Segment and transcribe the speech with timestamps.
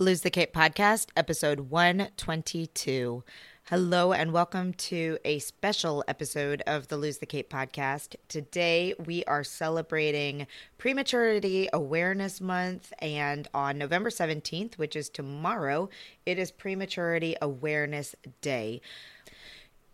[0.00, 3.22] Lose the Cape podcast, episode 122.
[3.64, 8.16] Hello, and welcome to a special episode of the Lose the Cape podcast.
[8.26, 10.46] Today, we are celebrating
[10.78, 15.90] Prematurity Awareness Month, and on November 17th, which is tomorrow,
[16.24, 18.80] it is Prematurity Awareness Day.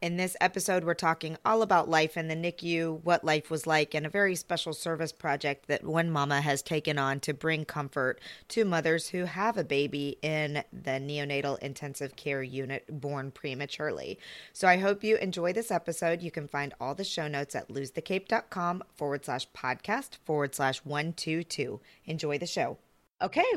[0.03, 3.95] In this episode, we're talking all about life in the NICU, what life was like,
[3.95, 8.21] and a very special service project that one mama has taken on to bring comfort
[8.49, 14.19] to mothers who have a baby in the neonatal intensive care unit born prematurely.
[14.53, 16.21] So I hope you enjoy this episode.
[16.21, 21.81] You can find all the show notes at losethecape.com forward slash podcast forward slash 122.
[22.05, 22.77] Enjoy the show.
[23.23, 23.51] Okay.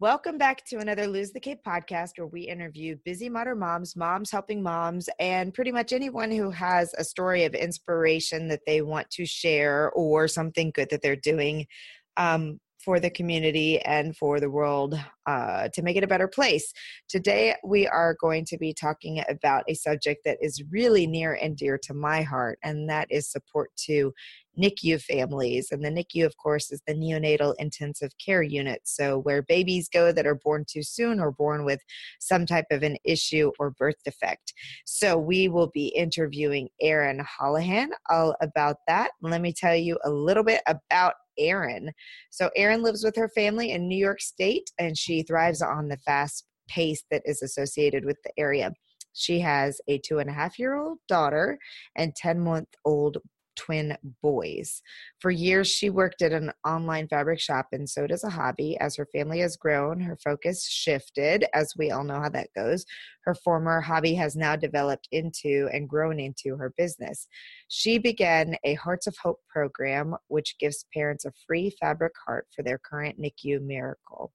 [0.00, 4.28] Welcome back to another Lose the Cape podcast where we interview busy modern moms, moms
[4.28, 9.08] helping moms, and pretty much anyone who has a story of inspiration that they want
[9.10, 11.68] to share or something good that they're doing
[12.16, 16.72] um, for the community and for the world uh, to make it a better place.
[17.08, 21.56] Today, we are going to be talking about a subject that is really near and
[21.56, 24.12] dear to my heart, and that is support to
[24.58, 25.68] NICU families.
[25.70, 28.82] And the NICU, of course, is the neonatal intensive care unit.
[28.84, 31.80] So, where babies go that are born too soon or born with
[32.20, 34.52] some type of an issue or birth defect.
[34.84, 39.10] So, we will be interviewing Erin Hollohan all about that.
[39.22, 41.90] Let me tell you a little bit about Erin.
[42.30, 45.98] So, Erin lives with her family in New York State and she thrives on the
[45.98, 48.72] fast pace that is associated with the area.
[49.12, 51.58] She has a two and a half year old daughter
[51.96, 53.18] and 10 month old
[53.56, 54.82] twin boys.
[55.20, 58.76] For years, she worked at an online fabric shop and so does a hobby.
[58.78, 62.84] As her family has grown, her focus shifted, as we all know how that goes.
[63.24, 67.26] Her former hobby has now developed into and grown into her business.
[67.68, 72.62] She began a Hearts of Hope program, which gives parents a free fabric heart for
[72.62, 74.32] their current NICU miracle,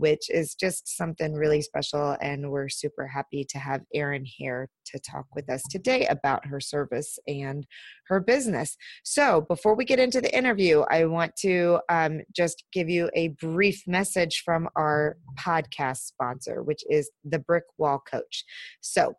[0.00, 2.16] which is just something really special.
[2.22, 6.58] And we're super happy to have Erin here to talk with us today about her
[6.58, 7.66] service and
[8.06, 8.76] her business.
[9.04, 13.28] So, before we get into the interview, I want to um, just give you a
[13.28, 18.44] brief message from our podcast sponsor, which is the Brick Wall Coach.
[18.80, 19.12] So,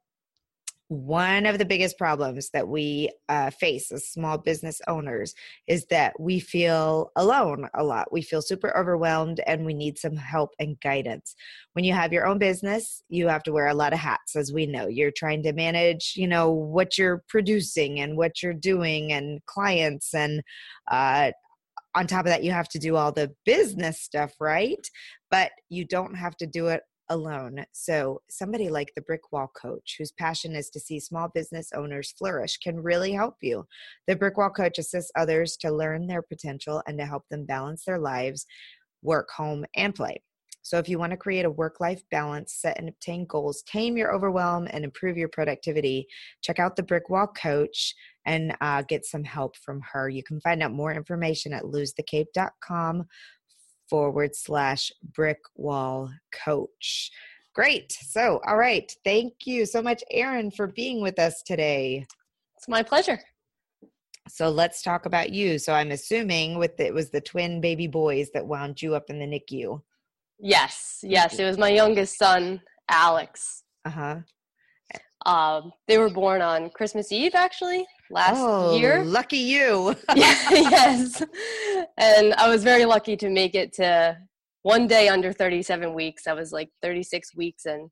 [0.91, 5.33] one of the biggest problems that we uh, face as small business owners
[5.65, 8.11] is that we feel alone a lot.
[8.11, 11.33] We feel super overwhelmed and we need some help and guidance.
[11.71, 14.51] When you have your own business, you have to wear a lot of hats, as
[14.51, 14.87] we know.
[14.87, 20.13] You're trying to manage, you know, what you're producing and what you're doing and clients
[20.13, 20.41] and
[20.91, 21.31] uh,
[21.95, 24.85] on top of that, you have to do all the business stuff, right?
[25.29, 27.65] But you don't have to do it alone.
[27.73, 32.13] So, somebody like the Brick Wall Coach, whose passion is to see small business owners
[32.17, 33.67] flourish, can really help you.
[34.07, 37.85] The Brick Wall Coach assists others to learn their potential and to help them balance
[37.85, 38.45] their lives,
[39.03, 40.21] work, home, and play.
[40.63, 43.97] So, if you want to create a work life balance, set and obtain goals, tame
[43.97, 46.07] your overwhelm, and improve your productivity,
[46.41, 47.93] check out the Brick Wall Coach
[48.25, 50.07] and uh, get some help from her.
[50.07, 53.05] You can find out more information at losethecape.com
[53.91, 57.11] forward slash brick wall coach.
[57.53, 57.91] Great.
[57.91, 58.89] So, all right.
[59.03, 62.05] Thank you so much, Erin, for being with us today.
[62.55, 63.19] It's my pleasure.
[64.29, 65.59] So let's talk about you.
[65.59, 69.09] So I'm assuming with the, it was the twin baby boys that wound you up
[69.09, 69.81] in the NICU.
[70.39, 73.63] Yes, yes, it was my youngest son, Alex.
[73.83, 74.17] Uh huh.
[75.25, 79.03] Um, they were born on Christmas Eve, actually, last oh, year.
[79.03, 79.95] Lucky you.
[80.15, 81.23] yes.
[81.97, 84.17] And I was very lucky to make it to
[84.63, 86.27] one day under 37 weeks.
[86.27, 87.89] I was like 36 weeks and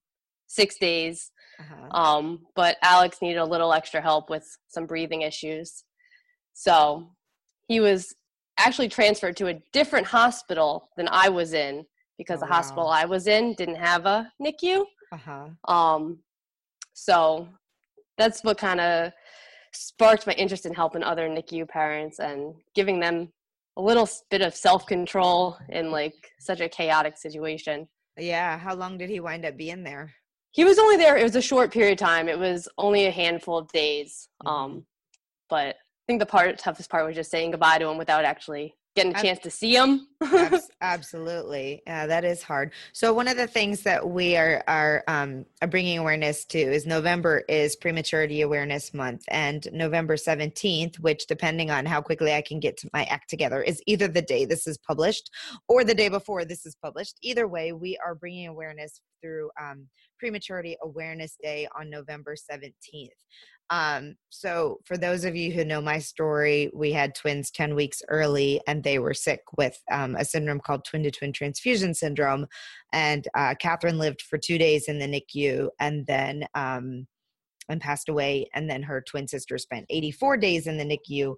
[0.47, 1.31] six days.
[1.59, 1.97] Uh-huh.
[1.97, 5.83] Um, but Alex needed a little extra help with some breathing issues.
[6.53, 7.11] So
[7.67, 8.13] he was
[8.57, 11.85] actually transferred to a different hospital than I was in
[12.17, 12.91] because oh, the hospital wow.
[12.91, 14.83] I was in didn't have a NICU.
[15.11, 15.73] Uh-huh.
[15.73, 16.19] Um,
[16.93, 17.47] so
[18.17, 19.11] that's what kind of
[19.71, 23.29] sparked my interest in helping other NICU parents and giving them
[23.77, 27.87] a little bit of self control in like such a chaotic situation.
[28.17, 28.57] Yeah.
[28.57, 30.13] How long did he wind up being there?
[30.51, 31.15] He was only there.
[31.15, 32.27] It was a short period of time.
[32.27, 34.27] It was only a handful of days.
[34.43, 34.55] Mm-hmm.
[34.55, 34.85] Um,
[35.49, 38.75] but I think the part toughest part was just saying goodbye to him without actually
[39.03, 40.07] getting a chance to see them.
[40.81, 42.71] absolutely, yeah, that is hard.
[42.93, 46.85] So one of the things that we are are, um, are bringing awareness to is
[46.85, 52.59] November is Prematurity Awareness Month, and November seventeenth, which depending on how quickly I can
[52.59, 55.29] get to my act together, is either the day this is published
[55.67, 57.17] or the day before this is published.
[57.21, 59.87] Either way, we are bringing awareness through um,
[60.19, 63.13] Prematurity Awareness Day on November seventeenth.
[63.71, 68.01] Um, so, for those of you who know my story, we had twins 10 weeks
[68.09, 72.47] early and they were sick with um, a syndrome called twin to twin transfusion syndrome.
[72.93, 77.05] And uh, Catherine lived for two days in the NICU and then um,
[77.69, 78.49] and passed away.
[78.55, 81.35] And then her twin sister spent 84 days in the NICU.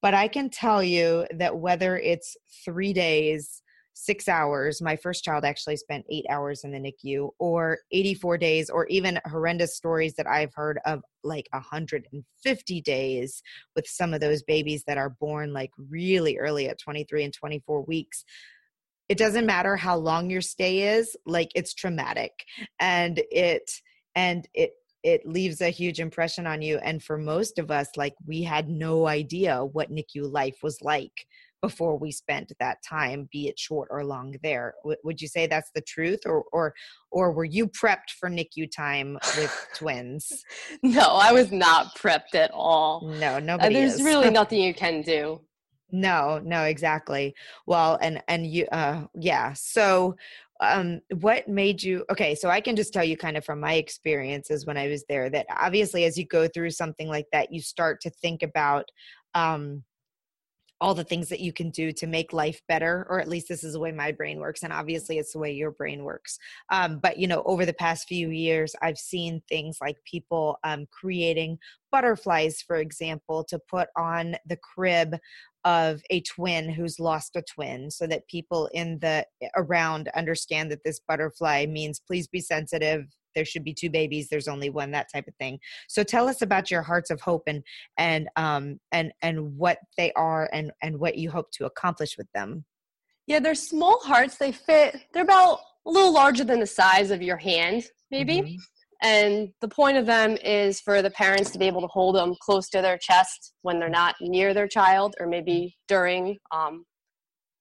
[0.00, 3.62] But I can tell you that whether it's three days,
[3.94, 4.82] six hours.
[4.82, 9.20] My first child actually spent eight hours in the NICU, or 84 days, or even
[9.24, 13.42] horrendous stories that I've heard of like 150 days
[13.74, 17.82] with some of those babies that are born like really early at 23 and 24
[17.84, 18.24] weeks.
[19.08, 22.32] It doesn't matter how long your stay is, like it's traumatic
[22.80, 23.70] and it,
[24.14, 26.78] and it, it leaves a huge impression on you.
[26.78, 31.26] And for most of us, like we had no idea what NICU life was like
[31.64, 34.74] before we spent that time be it short or long there.
[34.82, 36.74] W- would you say that's the truth or or
[37.10, 40.44] or were you prepped for nicu time with twins?
[40.82, 43.00] No i was not prepped at all.
[43.18, 44.02] No nobody there's is.
[44.02, 45.40] really nothing you can do.
[45.90, 47.34] No no exactly.
[47.66, 50.16] Well and and you uh yeah so
[50.60, 53.74] um what made you okay so i can just tell you kind of from my
[53.74, 57.60] experiences when i was there that obviously as you go through something like that you
[57.60, 58.84] start to think about
[59.34, 59.82] um
[60.84, 63.64] all the things that you can do to make life better or at least this
[63.64, 66.38] is the way my brain works and obviously it's the way your brain works.
[66.68, 70.86] Um, but you know over the past few years i've seen things like people um,
[70.90, 71.58] creating
[71.90, 75.16] butterflies for example to put on the crib
[75.64, 79.24] of a twin who's lost a twin so that people in the
[79.56, 84.48] around understand that this butterfly means please be sensitive there should be two babies there's
[84.48, 85.58] only one that type of thing
[85.88, 87.62] so tell us about your hearts of hope and
[87.98, 92.28] and um and and what they are and and what you hope to accomplish with
[92.34, 92.64] them
[93.26, 97.22] yeah they're small hearts they fit they're about a little larger than the size of
[97.22, 99.06] your hand maybe mm-hmm.
[99.08, 102.34] and the point of them is for the parents to be able to hold them
[102.40, 106.84] close to their chest when they're not near their child or maybe during um,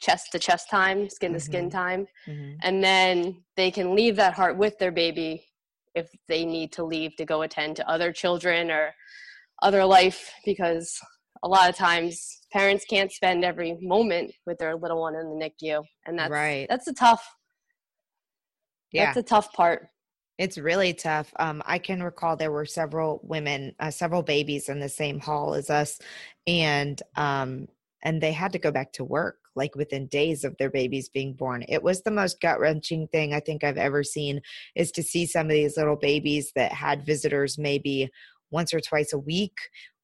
[0.03, 1.77] chest to chest time, skin to skin mm-hmm.
[1.77, 2.07] time.
[2.27, 2.55] Mm-hmm.
[2.61, 5.45] And then they can leave that heart with their baby
[5.95, 8.93] if they need to leave to go attend to other children or
[9.61, 10.97] other life because
[11.43, 15.49] a lot of times parents can't spend every moment with their little one in the
[15.63, 16.67] NICU and that's right.
[16.69, 17.25] that's a tough
[18.91, 19.05] yeah.
[19.05, 19.87] that's a tough part
[20.39, 21.31] it's really tough.
[21.37, 25.53] Um, I can recall there were several women, uh, several babies in the same hall
[25.53, 25.99] as us,
[26.47, 27.67] and um,
[28.03, 31.33] and they had to go back to work like within days of their babies being
[31.33, 31.63] born.
[31.67, 34.41] It was the most gut wrenching thing I think I've ever seen
[34.75, 38.09] is to see some of these little babies that had visitors maybe
[38.51, 39.55] once or twice a week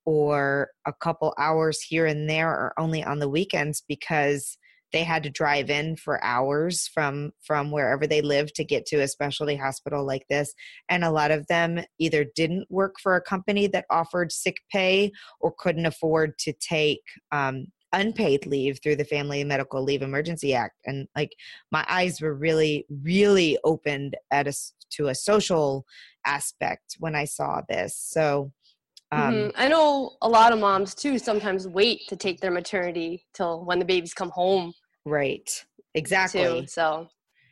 [0.05, 4.57] or a couple hours here and there or only on the weekends because
[4.91, 9.01] they had to drive in for hours from from wherever they lived to get to
[9.01, 10.53] a specialty hospital like this
[10.89, 15.11] and a lot of them either didn't work for a company that offered sick pay
[15.39, 20.75] or couldn't afford to take um, unpaid leave through the Family Medical Leave Emergency Act.
[20.85, 21.31] And like
[21.71, 24.53] my eyes were really, really opened at a,
[24.91, 25.85] to a social
[26.25, 27.95] aspect when I saw this.
[27.95, 28.51] So
[29.11, 29.49] um, mm-hmm.
[29.55, 33.79] I know a lot of moms too sometimes wait to take their maternity till when
[33.79, 34.73] the babies come home.
[35.05, 35.49] Right.
[35.95, 36.61] Exactly.
[36.61, 37.07] Too, so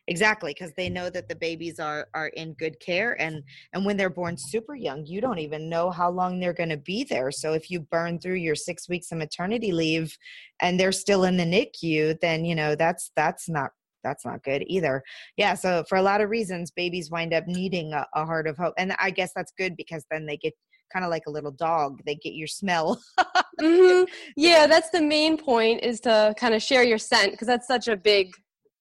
[0.08, 3.44] exactly because they know that the babies are are in good care and
[3.74, 6.78] and when they're born super young you don't even know how long they're going to
[6.78, 10.18] be there so if you burn through your 6 weeks of maternity leave
[10.62, 13.72] and they're still in the NICU then you know that's that's not
[14.04, 15.04] that's not good either.
[15.36, 18.58] Yeah, so for a lot of reasons, babies wind up needing a, a heart of
[18.58, 20.54] hope, and I guess that's good because then they get
[20.94, 23.02] kind of like a little dog; they get your smell.
[23.60, 24.06] mm-hmm.
[24.36, 27.88] Yeah, that's the main point is to kind of share your scent because that's such
[27.88, 28.32] a big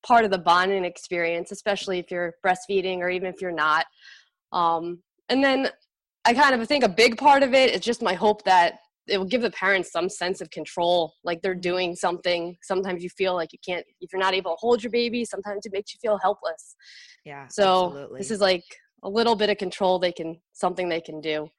[0.07, 3.85] part of the bonding experience, especially if you're breastfeeding or even if you're not.
[4.53, 5.69] Um, and then
[6.23, 9.17] I kind of think a big part of it is just my hope that it
[9.17, 12.57] will give the parents some sense of control, like they're doing something.
[12.61, 15.65] Sometimes you feel like you can't, if you're not able to hold your baby, sometimes
[15.65, 16.75] it makes you feel helpless.
[17.25, 17.47] Yeah.
[17.47, 18.19] So absolutely.
[18.19, 18.63] this is like
[19.03, 21.49] a little bit of control they can, something they can do.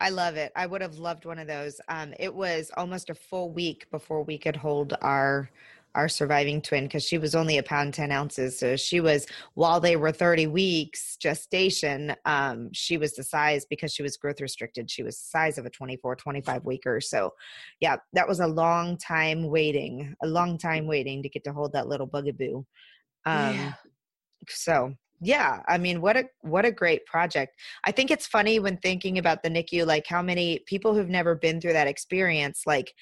[0.00, 0.50] I love it.
[0.56, 1.80] I would have loved one of those.
[1.88, 5.50] Um, it was almost a full week before we could hold our
[5.94, 8.58] our surviving twin because she was only a pound 10 ounces.
[8.58, 13.92] So she was while they were 30 weeks gestation um, she was the size because
[13.92, 17.00] she was growth restricted she was size of a 24 25 weeker.
[17.00, 17.32] So
[17.80, 21.72] yeah that was a long time waiting a long time waiting to get to hold
[21.72, 22.64] that little bugaboo.
[23.26, 23.72] Um, yeah.
[24.48, 27.54] so yeah i mean what a what a great project.
[27.84, 31.34] I think it's funny when thinking about the nicu like how many people who've never
[31.34, 32.92] been through that experience like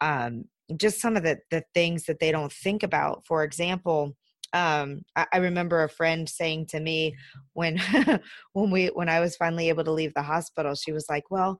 [0.00, 0.44] um
[0.76, 3.24] just some of the the things that they don't think about.
[3.26, 4.16] For example,
[4.52, 7.14] um, I, I, remember a friend saying to me
[7.54, 7.78] when
[8.52, 11.58] when we when I was finally able to leave the hospital, she was like, "Well,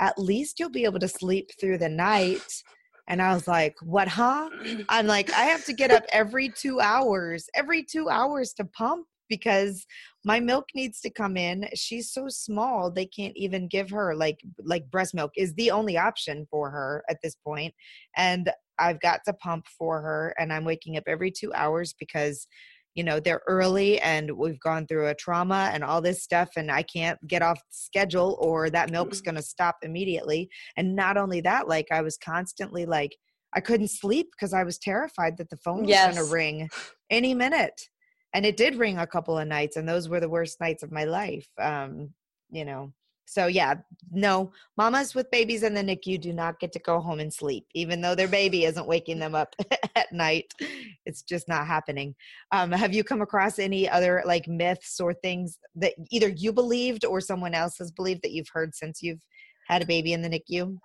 [0.00, 2.62] at least you'll be able to sleep through the night.
[3.08, 4.48] And I was like, what, huh?
[4.88, 9.06] I'm like, I have to get up every two hours, every two hours to pump
[9.28, 9.86] because
[10.24, 14.40] my milk needs to come in she's so small they can't even give her like
[14.64, 17.72] like breast milk is the only option for her at this point
[18.16, 22.46] and i've got to pump for her and i'm waking up every 2 hours because
[22.94, 26.70] you know they're early and we've gone through a trauma and all this stuff and
[26.70, 29.24] i can't get off schedule or that milk's mm.
[29.24, 33.16] going to stop immediately and not only that like i was constantly like
[33.54, 36.14] i couldn't sleep because i was terrified that the phone was yes.
[36.14, 36.68] going to ring
[37.10, 37.88] any minute
[38.34, 40.92] and it did ring a couple of nights and those were the worst nights of
[40.92, 42.10] my life um
[42.50, 42.92] you know.
[43.26, 43.76] So yeah
[44.12, 47.66] no mamas with babies in the nicu do not get to go home and sleep
[47.74, 49.56] even though their baby isn't waking them up
[49.96, 50.52] at night.
[51.06, 52.14] It's just not happening.
[52.52, 57.06] Um have you come across any other like myths or things that either you believed
[57.06, 59.22] or someone else has believed that you've heard since you've
[59.68, 60.78] had a baby in the nicu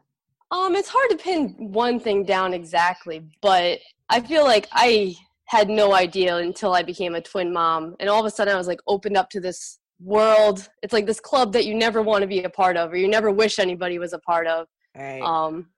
[0.51, 3.79] um it's hard to pin one thing down exactly but
[4.10, 5.15] i feel like i
[5.50, 7.96] had no idea until I became a twin mom.
[8.00, 10.70] And all of a sudden I was like opened up to this world.
[10.84, 13.08] It's like this club that you never want to be a part of or you
[13.08, 14.68] never wish anybody was a part of.
[14.96, 15.22] Right.
[15.22, 15.70] Um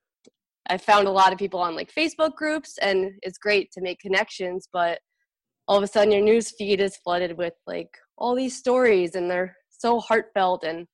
[0.70, 4.00] I found a lot of people on like Facebook groups and it's great to make
[4.00, 5.00] connections, but
[5.70, 9.32] all of a sudden your news feed is flooded with like all these stories and
[9.32, 10.86] they're so heartfelt and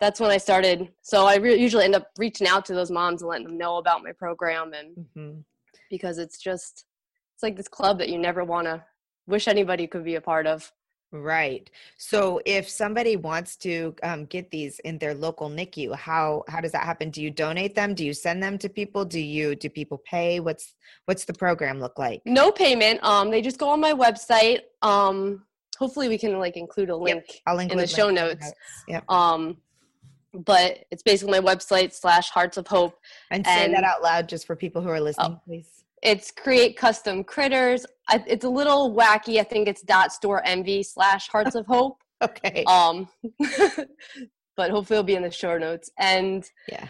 [0.00, 0.88] that's when I started.
[1.02, 3.76] So I re- usually end up reaching out to those moms and letting them know
[3.76, 5.40] about my program and mm-hmm.
[5.90, 6.86] because it's just
[7.44, 8.82] like this club that you never want to
[9.28, 10.72] wish anybody could be a part of.
[11.12, 11.70] Right.
[11.96, 16.72] So if somebody wants to um, get these in their local NICU, how how does
[16.72, 17.10] that happen?
[17.10, 17.94] Do you donate them?
[17.94, 19.04] Do you send them to people?
[19.04, 20.40] Do you do people pay?
[20.40, 20.74] What's
[21.04, 22.20] what's the program look like?
[22.24, 22.98] No payment.
[23.04, 24.62] Um, they just go on my website.
[24.82, 25.44] Um,
[25.78, 27.36] hopefully we can like include a link yep.
[27.46, 28.46] I'll in the show notes.
[28.46, 28.54] notes.
[28.88, 29.00] Yeah.
[29.08, 29.58] Um,
[30.34, 32.98] but it's basically my website slash Hearts of Hope.
[33.30, 35.42] And say that out loud just for people who are listening, oh.
[35.46, 35.83] please.
[36.04, 37.86] It's create custom critters.
[38.08, 39.40] I, it's a little wacky.
[39.40, 41.96] I think it's dot Storenvy slash hearts of hope.
[42.22, 42.62] okay.
[42.64, 43.08] Um,
[44.56, 45.90] but hopefully it'll be in the show notes.
[45.98, 46.86] And yeah,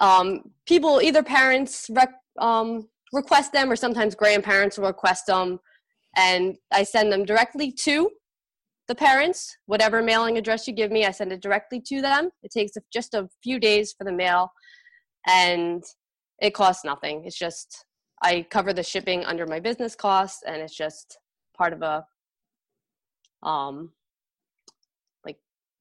[0.00, 5.60] um, people either parents rec- um, request them or sometimes grandparents will request them,
[6.16, 8.10] and I send them directly to
[8.88, 9.54] the parents.
[9.66, 12.30] Whatever mailing address you give me, I send it directly to them.
[12.42, 14.50] It takes just a few days for the mail,
[15.26, 15.84] and
[16.40, 17.24] it costs nothing.
[17.26, 17.84] It's just
[18.22, 21.18] I cover the shipping under my business costs, and it's just
[21.56, 22.04] part of a
[23.42, 23.90] um
[25.24, 25.38] like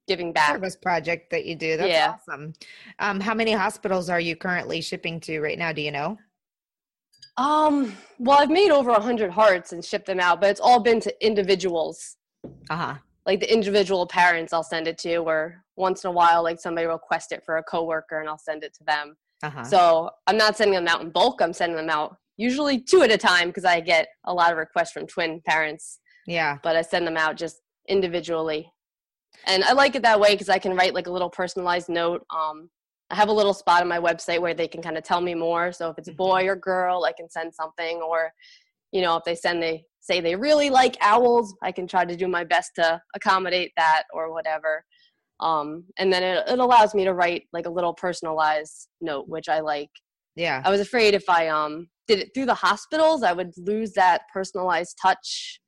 [0.08, 1.78] giving back service project that you do.
[1.78, 2.16] That's yeah.
[2.16, 2.54] awesome.
[3.00, 5.74] Um, how many hospitals are you currently shipping to right now?
[5.74, 6.18] Do you know?
[7.38, 10.80] Um, well, I've made over a hundred hearts and shipped them out, but it's all
[10.80, 12.18] been to individuals.
[12.70, 12.96] Uh huh.
[13.26, 16.88] Like the individual parents, I'll send it to, or once in a while, like somebody
[16.88, 19.16] request it for a coworker, and I'll send it to them.
[19.44, 19.64] Uh-huh.
[19.64, 21.42] So I'm not sending them out in bulk.
[21.42, 24.58] I'm sending them out usually two at a time because I get a lot of
[24.58, 26.00] requests from twin parents.
[26.26, 26.58] Yeah.
[26.64, 28.72] But I send them out just individually.
[29.46, 32.26] And I like it that way because I can write like a little personalized note.
[32.34, 32.70] Um,
[33.12, 35.36] I have a little spot on my website where they can kind of tell me
[35.36, 35.74] more.
[35.74, 37.98] So if it's a boy or girl, I can send something.
[37.98, 38.32] Or,
[38.94, 42.16] you know, if they send they say they really like owls, I can try to
[42.16, 44.86] do my best to accommodate that or whatever.
[45.42, 49.50] Um, and then it, it allows me to write like a little personalized note, which
[49.50, 49.90] I like.
[50.38, 50.62] Yeah.
[50.64, 54.24] I was afraid if I um did it through the hospitals, I would lose that
[54.34, 55.62] personalized touch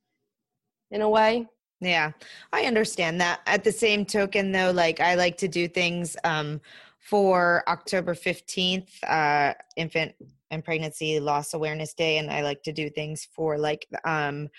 [0.89, 1.45] in a way.
[1.79, 2.11] Yeah,
[2.51, 3.41] I understand that.
[3.45, 6.59] At the same token, though, like I like to do things um,
[6.99, 10.13] for October 15th, uh, Infant
[10.49, 14.49] and Pregnancy Loss Awareness Day, and I like to do things for like um,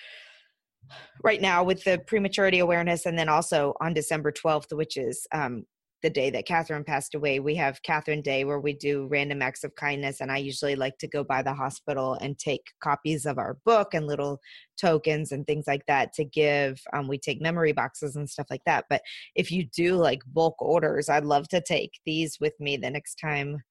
[1.24, 5.66] right now with the prematurity awareness, and then also on December 12th, which is um,
[6.02, 9.64] the day that Catherine passed away, we have Catherine Day where we do random acts
[9.64, 10.21] of kindness.
[10.21, 13.94] And I usually like to go by the hospital and take copies of our book
[13.94, 14.40] and little
[14.80, 16.80] tokens and things like that to give.
[16.92, 18.87] Um, we take memory boxes and stuff like that.
[18.90, 19.02] But
[19.37, 23.14] if you do like bulk orders, I'd love to take these with me the next
[23.16, 23.62] time.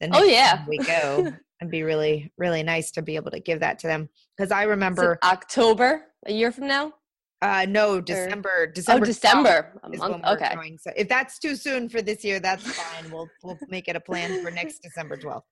[0.00, 0.64] The oh, next oh, yeah.
[0.68, 1.32] we go.
[1.60, 4.08] It'd be really, really nice to be able to give that to them.
[4.36, 6.92] Because I remember October, a year from now.
[7.40, 8.66] Uh, no, December.
[8.66, 9.80] December.
[9.84, 10.28] Oh, December.
[10.28, 10.54] okay.
[10.54, 10.78] Going.
[10.78, 13.10] So if that's too soon for this year, that's fine.
[13.12, 15.46] We'll we'll make it a plan for next December twelfth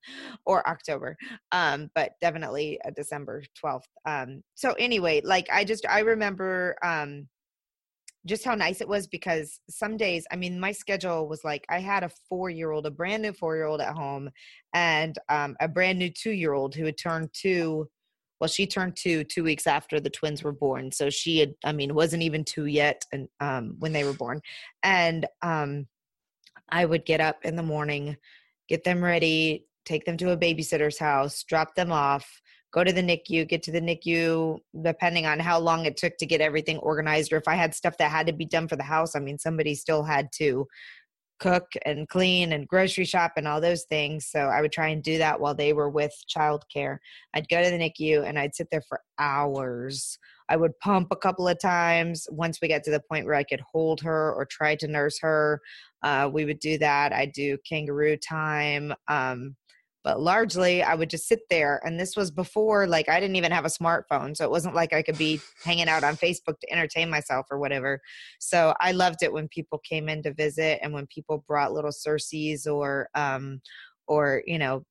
[0.44, 1.16] or October.
[1.52, 3.88] Um, but definitely a December twelfth.
[4.04, 7.28] Um, so anyway, like I just I remember um
[8.26, 11.78] just how nice it was because some days, I mean, my schedule was like I
[11.78, 14.30] had a four year old, a brand new four year old at home,
[14.74, 17.88] and um, a brand new two year old who had turned two
[18.40, 21.72] well she turned two two weeks after the twins were born so she had i
[21.72, 24.40] mean wasn't even two yet and um when they were born
[24.82, 25.86] and um
[26.68, 28.16] I would get up in the morning,
[28.68, 32.40] get them ready, take them to a babysitter's house, drop them off,
[32.72, 36.26] go to the NICU, get to the NICU, depending on how long it took to
[36.26, 38.82] get everything organized, or if I had stuff that had to be done for the
[38.82, 39.14] house.
[39.14, 40.66] I mean, somebody still had to
[41.38, 44.26] cook and clean and grocery shop and all those things.
[44.26, 46.98] So I would try and do that while they were with childcare.
[47.34, 50.18] I'd go to the NICU and I'd sit there for hours.
[50.48, 53.42] I would pump a couple of times once we got to the point where I
[53.42, 55.60] could hold her or try to nurse her.
[56.02, 57.12] Uh, we would do that.
[57.12, 58.94] I'd do kangaroo time.
[59.08, 59.56] Um,
[60.06, 61.80] but largely I would just sit there.
[61.84, 64.36] And this was before, like, I didn't even have a smartphone.
[64.36, 67.58] So it wasn't like I could be hanging out on Facebook to entertain myself or
[67.58, 68.00] whatever.
[68.38, 71.90] So I loved it when people came in to visit and when people brought little
[71.90, 73.60] Circes or, um,
[74.06, 74.84] or, you know,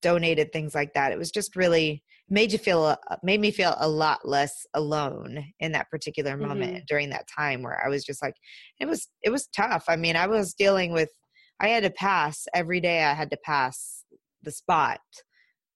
[0.00, 1.10] donated things like that.
[1.10, 5.44] It was just really made you feel, uh, made me feel a lot less alone
[5.58, 6.84] in that particular moment mm-hmm.
[6.86, 8.36] during that time where I was just like,
[8.78, 9.86] it was, it was tough.
[9.88, 11.10] I mean, I was dealing with,
[11.58, 13.02] I had to pass every day.
[13.02, 14.01] I had to pass
[14.42, 15.00] the spot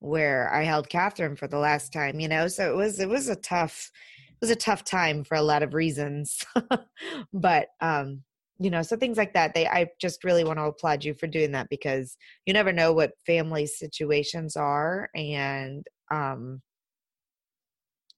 [0.00, 2.48] where I held Catherine for the last time, you know.
[2.48, 3.90] So it was it was a tough
[4.30, 6.44] it was a tough time for a lot of reasons.
[7.32, 8.22] but um,
[8.58, 11.26] you know, so things like that, they I just really want to applaud you for
[11.26, 16.62] doing that because you never know what family situations are and um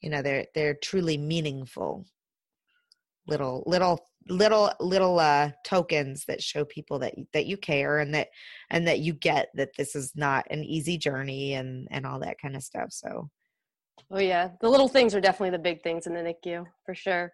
[0.01, 2.05] you know, they're they're truly meaningful
[3.27, 8.29] little little little little uh tokens that show people that that you care and that
[8.71, 12.41] and that you get that this is not an easy journey and and all that
[12.41, 13.31] kind of stuff so.
[14.11, 14.51] Oh yeah.
[14.61, 17.33] The little things are definitely the big things in the nicu for sure.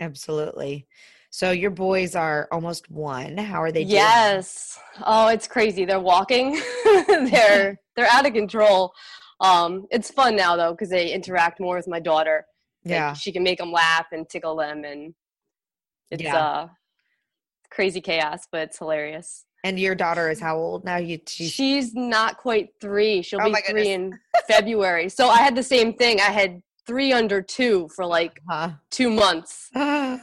[0.00, 0.86] Absolutely.
[1.30, 3.36] So your boys are almost one.
[3.36, 3.96] How are they doing?
[3.96, 4.78] yes.
[5.04, 5.84] Oh it's crazy.
[5.84, 6.60] They're walking.
[7.08, 8.92] They're they're out of control.
[9.40, 12.46] Um it's fun now though because they interact more with my daughter.
[12.84, 13.08] Yeah.
[13.08, 15.14] like, she can make them laugh and tickle them and
[16.14, 16.36] it's yeah.
[16.36, 16.68] uh
[17.70, 19.44] crazy chaos, but it's hilarious.
[19.64, 20.96] And your daughter is how old now?
[20.96, 23.22] You she's, she's not quite three.
[23.22, 24.18] She'll oh be three in
[24.48, 25.08] February.
[25.08, 26.20] So I had the same thing.
[26.20, 28.72] I had three under two for like huh.
[28.90, 29.70] two months.
[29.74, 30.18] yeah,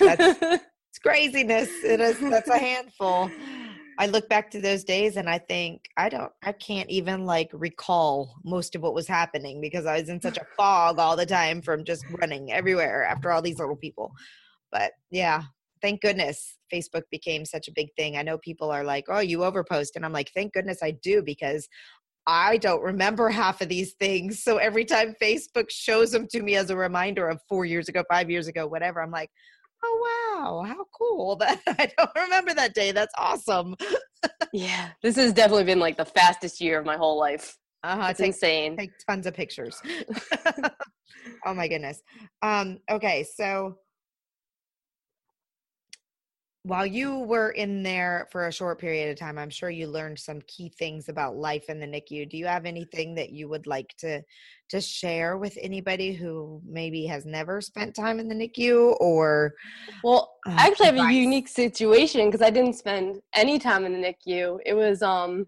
[0.00, 0.38] that's
[0.90, 1.68] it's craziness.
[1.84, 2.18] It is.
[2.18, 3.30] That's a handful.
[4.00, 7.50] I look back to those days and I think I don't I can't even like
[7.52, 11.26] recall most of what was happening because I was in such a fog all the
[11.26, 14.14] time from just running everywhere after all these little people.
[14.70, 15.42] But yeah,
[15.82, 18.16] thank goodness Facebook became such a big thing.
[18.16, 21.22] I know people are like, "Oh, you overpost." And I'm like, "Thank goodness I do
[21.22, 21.68] because
[22.26, 24.42] I don't remember half of these things.
[24.42, 28.04] So every time Facebook shows them to me as a reminder of 4 years ago,
[28.10, 29.30] 5 years ago, whatever, I'm like,
[29.84, 33.76] oh wow how cool that i don't remember that day that's awesome
[34.52, 38.18] yeah this has definitely been like the fastest year of my whole life uh-huh it's
[38.18, 39.80] take, insane take tons of pictures
[41.46, 42.02] oh my goodness
[42.42, 43.76] um okay so
[46.68, 50.18] while you were in there for a short period of time, I'm sure you learned
[50.18, 52.28] some key things about life in the NICU.
[52.28, 54.22] Do you have anything that you would like to
[54.68, 59.54] to share with anybody who maybe has never spent time in the NICU or
[60.04, 61.06] Well, uh, I actually advice?
[61.06, 64.58] have a unique situation because I didn't spend any time in the NICU.
[64.66, 65.46] It was um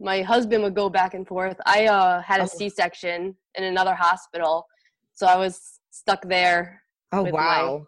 [0.00, 1.58] my husband would go back and forth.
[1.66, 2.46] I uh had a oh.
[2.46, 4.66] C-section in another hospital.
[5.12, 6.82] So I was stuck there.
[7.12, 7.78] Oh wow.
[7.78, 7.84] My,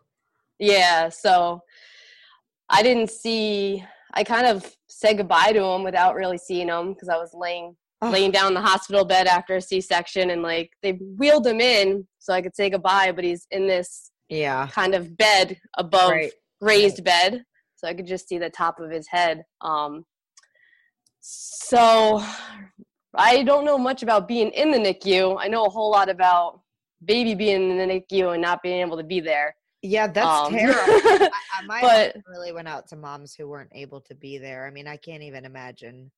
[0.59, 1.63] yeah, so
[2.71, 3.85] I didn't see.
[4.15, 7.77] I kind of said goodbye to him without really seeing him because I was laying
[8.03, 8.11] oh.
[8.11, 12.07] laying down in the hospital bed after a C-section, and like they wheeled him in
[12.19, 16.33] so I could say goodbye, but he's in this yeah kind of bed above right.
[16.61, 17.05] raised right.
[17.05, 17.45] bed,
[17.77, 19.43] so I could just see the top of his head.
[19.61, 20.05] Um,
[21.21, 22.23] so
[23.15, 25.37] I don't know much about being in the NICU.
[25.39, 26.61] I know a whole lot about
[27.05, 29.55] baby being in the NICU and not being able to be there.
[29.83, 30.81] Yeah, that's um, terrible.
[31.33, 34.67] I, my but, really went out to moms who weren't able to be there.
[34.67, 36.11] I mean, I can't even imagine.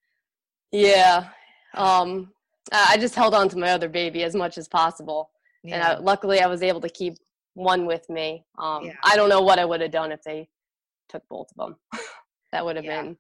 [0.73, 1.29] Yeah.
[1.75, 2.33] Um,
[2.73, 5.31] I just held on to my other baby as much as possible.
[5.63, 5.75] Yeah.
[5.75, 7.19] And I, luckily I was able to keep
[7.55, 8.45] one with me.
[8.59, 8.95] Um, yeah.
[9.05, 10.49] I don't know what I would have done if they
[11.09, 11.77] took both of them.
[12.53, 13.03] that would have yeah.
[13.03, 13.17] been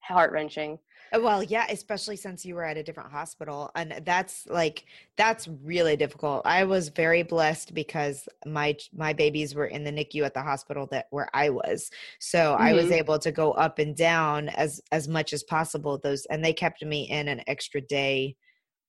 [0.00, 0.78] heart wrenching.
[1.12, 3.70] Uh, well, yeah, especially since you were at a different hospital.
[3.74, 4.84] And that's like
[5.16, 6.42] that's really difficult.
[6.44, 10.86] I was very blessed because my my babies were in the NICU at the hospital
[10.90, 11.90] that where I was.
[12.18, 12.62] So mm-hmm.
[12.62, 12.94] I was mm-hmm.
[12.94, 16.84] able to go up and down as as much as possible those and they kept
[16.84, 18.36] me in an extra day,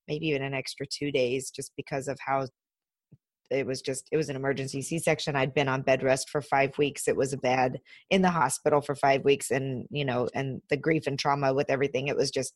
[0.07, 2.47] maybe even an extra 2 days just because of how
[3.49, 5.35] it was just it was an emergency c-section.
[5.35, 7.07] I'd been on bed rest for five weeks.
[7.07, 7.79] It was a bad
[8.09, 11.69] in the hospital for five weeks and you know and the grief and trauma with
[11.69, 12.53] everything it was just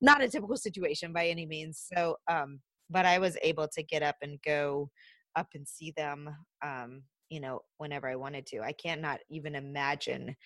[0.00, 1.86] not a typical situation by any means.
[1.92, 4.88] So um but i was able to get up and go
[5.34, 6.28] up and see them
[6.64, 8.60] um you know whenever i wanted to.
[8.60, 10.36] I can't not even imagine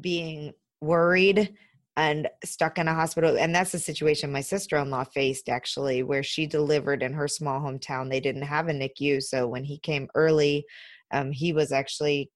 [0.00, 1.54] being worried
[1.96, 6.46] and stuck in a hospital and that's the situation my sister-in-law faced actually where she
[6.46, 10.64] delivered in her small hometown they didn't have a nicu so when he came early
[11.12, 12.30] um, he was actually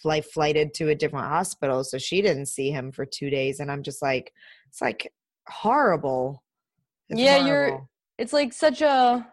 [0.00, 3.70] flight flighted to a different hospital so she didn't see him for two days and
[3.70, 4.32] i'm just like
[4.68, 5.12] it's like
[5.48, 6.42] horrible
[7.08, 7.48] it's yeah horrible.
[7.48, 7.88] you're
[8.18, 9.26] it's like such a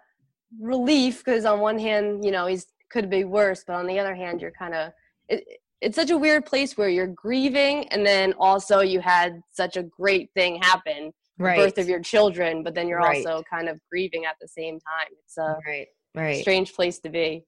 [0.60, 4.16] relief because on one hand you know he's could be worse but on the other
[4.16, 4.92] hand you're kind of
[5.28, 5.44] it,
[5.86, 9.84] it's such a weird place where you're grieving and then also you had such a
[9.84, 11.58] great thing happen right.
[11.58, 13.26] birth of your children but then you're right.
[13.26, 17.10] also kind of grieving at the same time it's a right right strange place to
[17.10, 17.46] be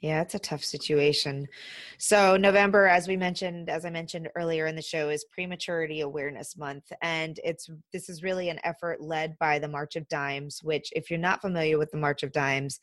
[0.00, 1.46] yeah, it's a tough situation.
[1.96, 6.58] So, November, as we mentioned, as I mentioned earlier in the show, is Prematurity Awareness
[6.58, 6.92] Month.
[7.00, 11.08] And it's this is really an effort led by the March of Dimes, which, if
[11.08, 12.80] you're not familiar with the March of Dimes,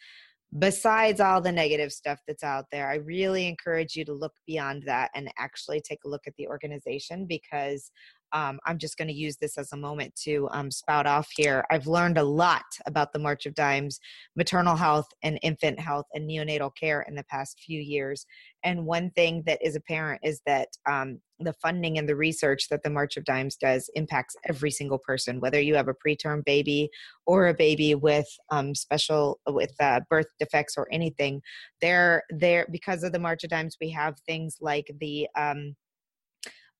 [0.57, 4.83] besides all the negative stuff that's out there, I really encourage you to look beyond
[4.85, 7.91] that and actually take a look at the organization because
[8.33, 11.65] um, I'm just going to use this as a moment to um, spout off here.
[11.69, 13.99] I've learned a lot about the March of Dimes,
[14.35, 18.25] maternal health and infant health and neonatal care in the past few years.
[18.63, 22.83] And one thing that is apparent is that um, the funding and the research that
[22.83, 26.89] the March of Dimes does impacts every single person, whether you have a preterm baby
[27.25, 31.41] or a baby with um, special with uh, birth defects or anything.
[31.81, 35.75] There, there because of the March of Dimes, we have things like the um,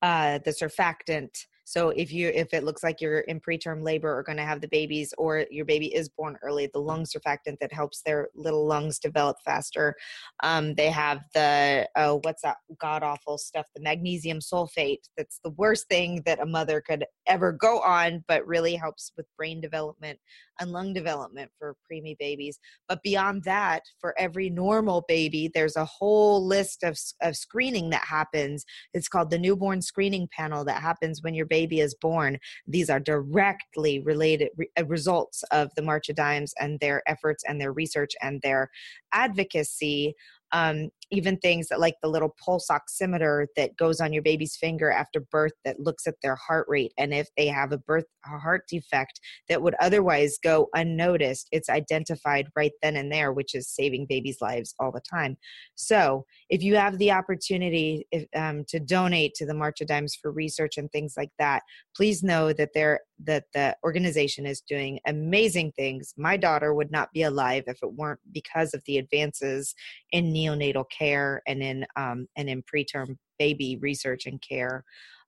[0.02, 4.24] uh, the surfactant so if you if it looks like you're in preterm labor or
[4.24, 7.74] going to have the babies or your baby is born early, the lung surfactant that
[7.74, 9.95] helps their little lungs develop faster.
[10.43, 15.04] Um, they have the oh what's that god awful stuff, the magnesium sulfate.
[15.17, 19.26] That's the worst thing that a mother could ever go on, but really helps with
[19.38, 20.19] brain development
[20.60, 22.60] and lung development for preemie babies.
[22.88, 28.06] But beyond that, for every normal baby, there's a whole list of, of screening that
[28.06, 28.63] happens.
[28.93, 32.40] It's called the newborn screening panel that happens when your baby is born.
[32.66, 37.44] These are directly related re- uh, results of the March of Dimes and their efforts
[37.48, 38.72] and their research and their
[39.14, 40.16] advocacy
[40.54, 44.92] um, even things that like the little pulse oximeter that goes on your baby's finger
[44.92, 48.38] after birth that looks at their heart rate and if they have a birth a
[48.38, 53.68] heart defect that would otherwise go unnoticed it's identified right then and there which is
[53.68, 55.38] saving babies lives all the time
[55.76, 60.16] so if you have the opportunity if, um, to donate to the march of dimes
[60.22, 61.64] for research and things like that
[61.96, 67.12] please know that there that the organization is doing amazing things my daughter would not
[67.14, 69.74] be alive if it weren't because of the advances
[70.12, 74.84] in neonatal care and in um, and in preterm baby research and care.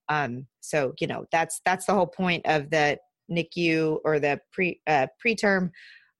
[0.09, 2.99] Um, so you know that's that's the whole point of the
[3.31, 5.71] NICU or the pre uh, preterm.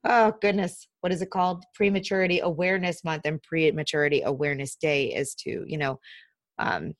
[0.03, 1.65] Oh goodness, what is it called?
[1.75, 5.99] Prematurity Awareness Month and Prematurity Awareness Day is to you know
[6.59, 6.93] um,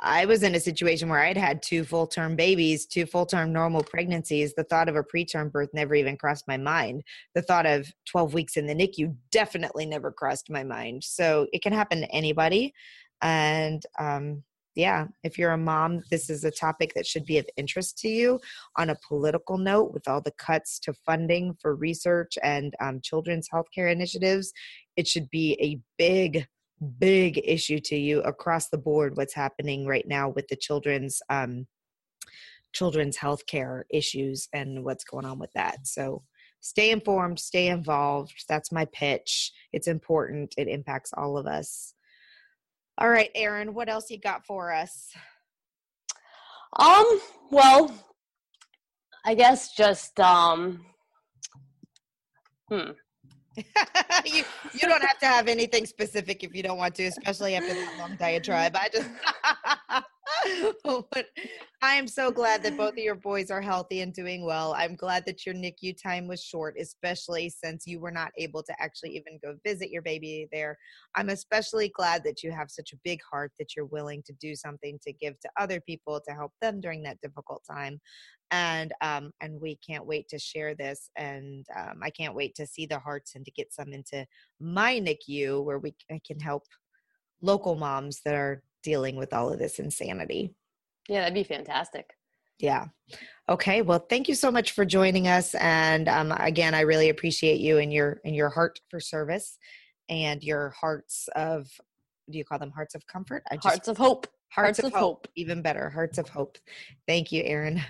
[0.00, 3.52] I was in a situation where I'd had two full term babies, two full term
[3.52, 4.54] normal pregnancies.
[4.54, 7.02] The thought of a preterm birth never even crossed my mind.
[7.34, 11.02] The thought of 12 weeks in the NICU definitely never crossed my mind.
[11.02, 12.72] So it can happen to anybody.
[13.20, 14.44] And um,
[14.78, 18.08] yeah, if you're a mom, this is a topic that should be of interest to
[18.08, 18.38] you.
[18.76, 23.48] On a political note, with all the cuts to funding for research and um, children's
[23.52, 24.52] healthcare initiatives,
[24.96, 26.46] it should be a big
[27.00, 31.66] big issue to you across the board what's happening right now with the children's um,
[32.72, 35.78] children's health care issues and what's going on with that.
[35.88, 36.22] So
[36.60, 38.44] stay informed stay involved.
[38.48, 39.50] That's my pitch.
[39.72, 40.54] It's important.
[40.56, 41.94] It impacts all of us
[42.98, 45.10] all right Erin, what else you got for us
[46.78, 47.92] um well
[49.24, 50.84] i guess just um
[52.70, 52.90] hmm
[54.24, 57.74] you you don't have to have anything specific if you don't want to, especially after
[57.74, 58.76] that long diatribe.
[58.76, 59.10] I just
[61.82, 64.74] I am so glad that both of your boys are healthy and doing well.
[64.76, 68.82] I'm glad that your NICU time was short, especially since you were not able to
[68.82, 70.76] actually even go visit your baby there.
[71.14, 74.54] I'm especially glad that you have such a big heart that you're willing to do
[74.54, 78.00] something to give to other people to help them during that difficult time
[78.50, 82.66] and um, and we can't wait to share this and um, i can't wait to
[82.66, 84.26] see the hearts and to get some into
[84.58, 86.64] my nicu where we can help
[87.42, 90.54] local moms that are dealing with all of this insanity.
[91.08, 92.10] Yeah that'd be fantastic.
[92.58, 92.86] Yeah.
[93.48, 95.54] Okay well thank you so much for joining us.
[95.54, 99.58] And um, again i really appreciate you and your and your heart for service
[100.08, 101.68] and your hearts of
[102.30, 103.42] do you call them hearts of comfort?
[103.50, 104.26] I just, hearts of hope.
[104.50, 105.00] Hearts, hearts of, of hope.
[105.00, 105.28] hope.
[105.36, 106.58] Even better hearts of hope.
[107.06, 107.82] Thank you erin.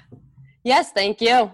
[0.64, 1.50] Yes, thank you.